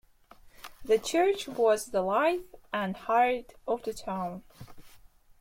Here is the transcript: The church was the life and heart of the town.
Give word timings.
The 0.83 0.97
church 0.97 1.47
was 1.47 1.85
the 1.91 2.01
life 2.01 2.55
and 2.73 2.97
heart 2.97 3.53
of 3.67 3.83
the 3.83 3.93
town. 3.93 4.41